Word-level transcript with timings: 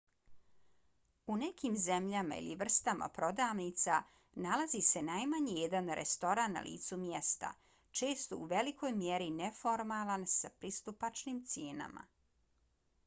u 1.31 1.33
nekim 1.39 1.73
zemljama 1.81 2.37
ili 2.43 2.53
vrstama 2.61 3.09
prodavnica 3.17 3.97
nalazi 4.45 4.79
se 4.87 5.03
najmanje 5.11 5.53
jedan 5.59 5.91
restoran 5.99 6.57
na 6.59 6.63
licu 6.69 6.97
mjesta 7.03 7.51
često 8.01 8.37
u 8.45 8.47
velikoj 8.55 8.95
mjeri 9.05 9.27
neformalan 9.43 10.25
s 10.35 10.45
pristupačnim 10.59 11.43
cijenama 11.53 12.07